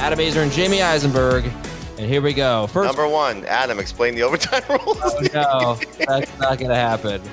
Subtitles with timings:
[0.00, 1.44] Adam Aizer and Jamey Eisenberg.
[1.98, 2.66] And here we go.
[2.68, 4.98] First, Number one, Adam, explain the overtime rules.
[5.34, 7.22] no, that's not going to happen.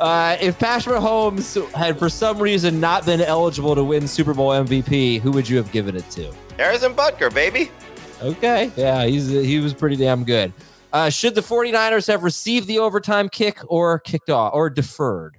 [0.00, 4.48] Uh, if Patrick Mahomes had, for some reason, not been eligible to win Super Bowl
[4.50, 6.32] MVP, who would you have given it to?
[6.56, 7.70] Harrison Butker, baby.
[8.20, 10.52] Okay, yeah, he's he was pretty damn good.
[10.92, 15.36] Uh, should the 49ers have received the overtime kick or kicked off or deferred?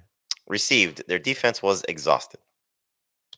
[0.48, 1.02] Received.
[1.08, 2.40] Their defense was exhausted.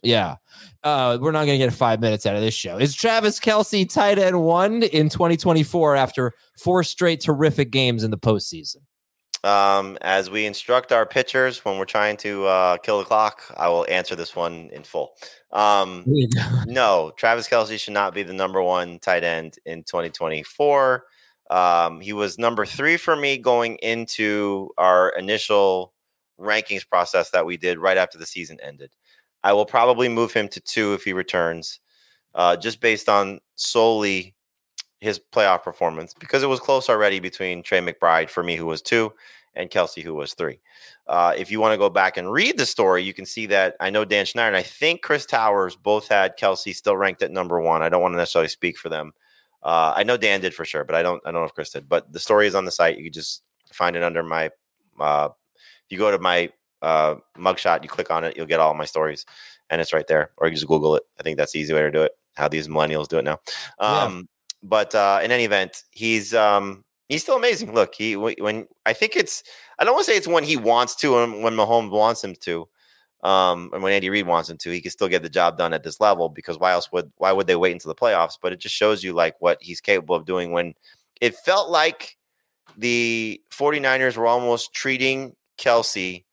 [0.03, 0.37] Yeah.
[0.83, 2.79] Uh, we're not going to get five minutes out of this show.
[2.79, 8.19] Is Travis Kelce tight end one in 2024 after four straight terrific games in the
[8.19, 8.79] postseason?
[9.45, 13.69] Um, as we instruct our pitchers when we're trying to uh, kill the clock, I
[13.69, 15.13] will answer this one in full.
[15.53, 16.05] Um,
[16.67, 21.05] no, Travis Kelce should not be the number one tight end in 2024.
[21.49, 25.93] Um, he was number three for me going into our initial
[26.41, 28.91] rankings process that we did right after the season ended.
[29.43, 31.81] I will probably move him to two if he returns,
[32.35, 34.35] uh, just based on solely
[35.01, 38.83] his playoff performance because it was close already between Trey McBride for me, who was
[38.83, 39.13] two,
[39.55, 40.61] and Kelce, who was three.
[41.07, 43.77] Uh, if you want to go back and read the story, you can see that
[43.81, 47.31] I know Dan Schneider and I think Chris Towers both had Kelce still ranked at
[47.31, 47.83] number one.
[47.83, 49.13] I don't want to necessarily speak for them.
[49.63, 51.21] Uh, I know Dan did for sure, but I don't.
[51.27, 51.89] I don't know if Chris did.
[51.89, 52.99] But the story is on the site.
[52.99, 53.43] You can just
[53.73, 54.51] find it under my.
[54.99, 56.51] Uh, if you go to my
[56.83, 59.25] uh, mugshot, you click on it, you'll get all my stories,
[59.71, 60.31] and it's right there.
[60.37, 61.03] Or you just Google it.
[61.19, 62.13] I think that's the easy way to do it.
[62.37, 63.41] How these millennials do it now.
[63.79, 64.23] Um, yeah.
[64.63, 67.73] But uh, in any event, he's um, he's still amazing.
[67.75, 69.43] Look, he when I think it's
[69.79, 72.35] I don't want to say it's when he wants to and when Mahomes wants him
[72.41, 72.69] to,
[73.23, 75.73] um, and when Andy Reid wants him to, he can still get the job done
[75.73, 78.39] at this level because why else would why would they wait until the playoffs?
[78.41, 80.75] But it just shows you like what he's capable of doing when
[81.21, 82.17] it felt like
[82.77, 86.25] the 49ers were almost treating Kelce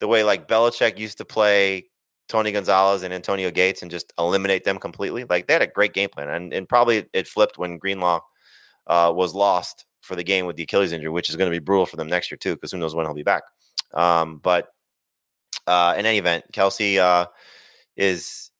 [0.00, 1.86] the way like Belichick used to play
[2.28, 5.24] Tony Gonzalez and Antonio Gates and just eliminate them completely.
[5.24, 8.20] Like they had a great game plan, and, and probably it flipped when Greenlaw
[8.86, 11.62] uh, was lost for the game with the Achilles injury, which is going to be
[11.62, 13.42] brutal for them next year too, because who knows when he'll be back.
[13.94, 14.68] Um, but
[15.66, 17.26] uh, in any event, Kelce uh,
[17.96, 18.50] is.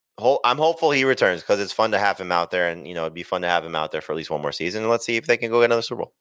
[0.45, 3.03] I'm hopeful he returns because it's fun to have him out there, and you know
[3.03, 4.83] it'd be fun to have him out there for at least one more season.
[4.83, 6.13] And let's see if they can go get another Super Bowl.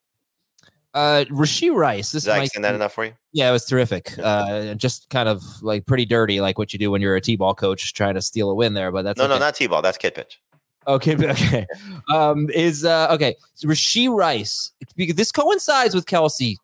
[0.93, 2.11] Uh, Rashee Rice.
[2.11, 3.13] This Did I extend that enough for you?
[3.31, 4.17] Yeah, it was terrific.
[4.17, 7.53] Uh, just kind of like pretty dirty, like what you do when you're a t-ball
[7.53, 8.91] coach trying to steal a win there.
[8.91, 9.33] But that's no, okay.
[9.33, 9.81] no, not t-ball.
[9.81, 10.41] That's kid pitch.
[10.87, 11.67] Okay, okay.
[12.11, 13.35] Um, is uh okay.
[13.53, 16.55] So Rashee Rice this coincides with Kelce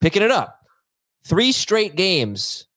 [0.00, 0.60] picking it up.
[1.24, 2.68] Three straight games,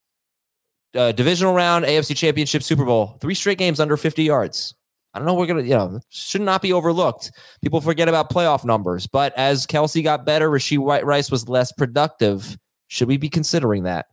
[0.95, 3.17] uh, divisional round, AFC Championship, Super Bowl.
[3.21, 4.73] Three straight games under 50 yards.
[5.13, 5.33] I don't know.
[5.33, 7.31] We're gonna, you know, should not be overlooked.
[7.61, 11.71] People forget about playoff numbers, but as Kelce got better, Rashee White Rice was less
[11.71, 12.57] productive.
[12.87, 14.07] Should we be considering that?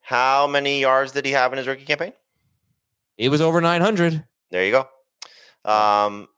[0.00, 2.12] How many yards did he have in his rookie campaign?
[3.16, 4.24] It was over 900.
[4.50, 4.88] There you go.
[5.70, 6.28] Um,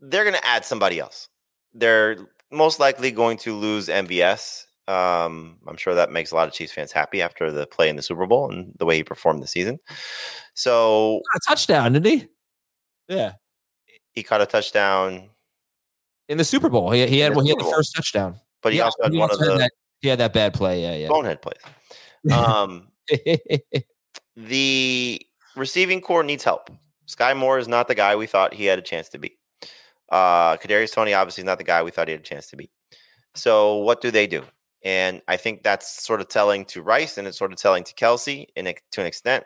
[0.00, 1.28] they're going to add somebody else.
[1.74, 2.16] They're
[2.50, 4.64] most likely going to lose MVS.
[4.86, 7.96] Um, I'm sure that makes a lot of Chiefs fans happy after the play in
[7.96, 9.78] the Super Bowl and the way he performed the season.
[10.54, 12.28] So, a touchdown, didn't he?
[13.08, 13.32] Yeah.
[14.12, 15.30] He caught a touchdown
[16.28, 16.90] in the Super Bowl.
[16.90, 19.18] He, he had well, he had the first touchdown, but he, he also had he
[19.18, 19.70] one also of the that,
[20.00, 20.82] he had that bad play.
[20.82, 21.08] Yeah, yeah.
[21.08, 21.58] Bonehead plays.
[22.32, 22.88] Um,
[24.36, 25.20] the
[25.56, 26.70] receiving corps needs help.
[27.06, 29.36] Skyy Moore is not the guy we thought he had a chance to be.
[30.10, 32.56] Uh, Kadarius Toney obviously is not the guy we thought he had a chance to
[32.56, 32.70] be.
[33.34, 34.42] So what do they do?
[34.84, 37.94] And I think that's sort of telling to Rice, and it's sort of telling to
[37.94, 39.44] Kelce, in a, to an extent,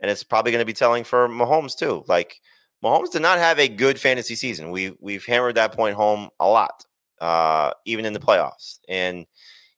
[0.00, 2.04] and it's probably going to be telling for Mahomes too.
[2.08, 2.40] Like
[2.82, 4.70] Mahomes did not have a good fantasy season.
[4.70, 6.84] We we've hammered that point home a lot,
[7.20, 8.78] uh, even in the playoffs.
[8.88, 9.26] And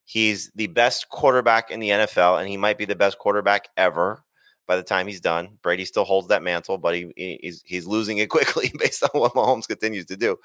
[0.04, 4.24] he's the best quarterback in the NFL, and he might be the best quarterback ever
[4.66, 5.58] by the time he's done.
[5.62, 7.12] Brady still holds that mantle, but he,
[7.42, 10.36] he's he's losing it quickly based on what Mahomes continues to do.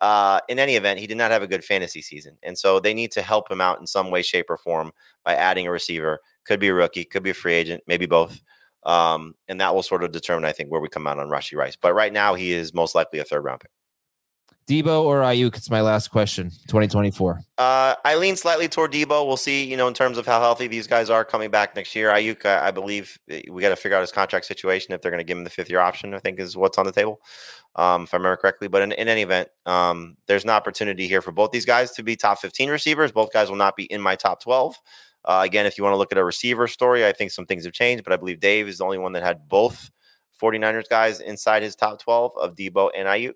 [0.00, 2.36] uh, in any event, he did not have a good fantasy season.
[2.42, 4.92] And so they need to help him out in some way, shape, or form
[5.24, 6.20] by adding a receiver.
[6.44, 8.40] Could be a rookie, could be a free agent, maybe both.
[8.84, 11.56] Um, and that will sort of determine, I think, where we come out on Rashee
[11.56, 11.76] Rice.
[11.76, 13.70] But right now, he is most likely a third round pick.
[14.66, 15.56] Debo or Aiyuk?
[15.56, 16.48] It's my last question.
[16.68, 17.40] 2024.
[17.58, 19.26] Uh, I lean slightly toward Debo.
[19.26, 21.94] We'll see, you know, in terms of how healthy these guys are coming back next
[21.94, 22.08] year.
[22.08, 25.10] Aiyuk, I, I believe eh, we got to figure out his contract situation if they're
[25.10, 26.14] going to give him the fifth year option.
[26.14, 27.20] I think is what's on the table,
[27.76, 28.68] um, if I remember correctly.
[28.68, 32.02] But in, in any event, um, there's an opportunity here for both these guys to
[32.02, 33.12] be top 15 receivers.
[33.12, 34.76] Both guys will not be in my top 12.
[35.24, 37.64] Uh, again, if you want to look at a receiver story, I think some things
[37.64, 39.90] have changed, but I believe Dave is the only one that had both
[40.40, 43.34] 49ers guys inside his top 12 of Debo and Aiyuk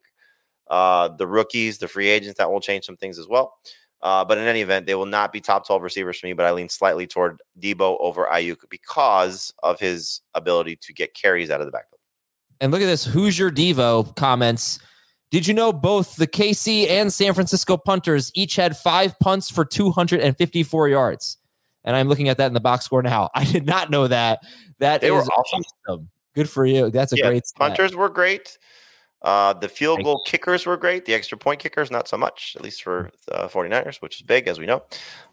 [0.69, 2.39] uh, the rookies, the free agents.
[2.39, 3.55] That will change some things as well.
[4.01, 6.47] Uh, but in any event, they will not be top 12 receivers for me, but
[6.47, 11.61] I lean slightly toward Debo over Aiyuk because of his ability to get carries out
[11.61, 11.99] of the backfield.
[12.61, 13.05] And look at this.
[13.05, 14.79] Who's your Debo comments?
[15.31, 19.65] Did you know both the KC and San Francisco punters each had five punts for
[19.65, 21.38] 254 yards?
[21.89, 23.31] And I'm looking at that in the box score now.
[23.35, 24.41] I did not know that.
[24.79, 25.63] That they were awesome.
[25.89, 26.09] awesome.
[26.35, 26.91] Good for you.
[26.91, 27.59] That's a yeah, great stat.
[27.59, 28.59] punters were great.
[29.23, 31.07] Uh, the field goal kickers were great.
[31.07, 34.47] The extra point kickers, not so much, at least for the 49ers, which is big,
[34.47, 34.83] as we know.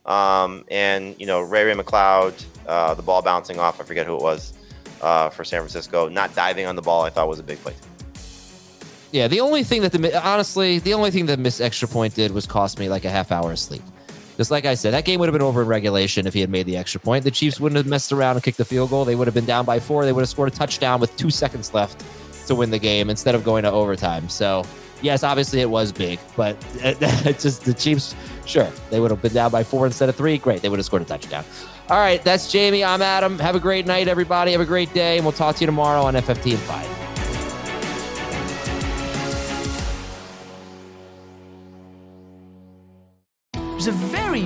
[0.05, 4.15] Um, and, you know, Ray Ray McCloud, uh, the ball bouncing off, I forget who
[4.15, 4.53] it was
[5.01, 7.75] uh, for San Francisco, not diving on the ball, I thought was a big play.
[9.11, 12.31] Yeah, the only thing that the honestly, the only thing that missed extra point did
[12.31, 13.83] was cost me like a half hour of sleep.
[14.37, 16.49] Just like I said, that game would have been over in regulation if he had
[16.49, 17.23] made the extra point.
[17.23, 19.05] The Chiefs wouldn't have messed around and kicked the field goal.
[19.05, 20.05] They would have been down by four.
[20.05, 22.03] They would have scored a touchdown with two seconds left
[22.47, 24.27] to win the game instead of going to overtime.
[24.27, 24.63] So,
[25.01, 28.13] yes, obviously it was big, but it just the Chiefs,
[28.45, 30.37] sure, they would have been down by four instead of three.
[30.37, 30.61] Great.
[30.61, 31.45] They would have scored a touchdown.
[31.87, 32.85] All right, that's Jamey.
[32.85, 33.37] I'm Adam.
[33.39, 34.51] Have a great night, everybody.
[34.53, 37.04] Have a great day, and we'll talk to you tomorrow on FFT and 5.